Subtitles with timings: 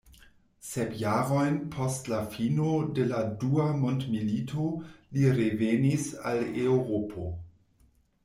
[0.67, 4.65] Sep jarojn post la fino de la dua mondmilito
[5.17, 7.27] li revenis al Eŭropo.